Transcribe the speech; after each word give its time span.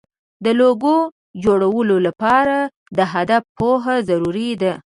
د 0.43 0.47
لوګو 0.59 0.97
جوړولو 1.43 1.95
لپاره 2.07 2.57
د 2.97 2.99
هدف 3.13 3.43
پوهه 3.57 3.95
ضروري 4.09 4.51
ده. 4.61 4.73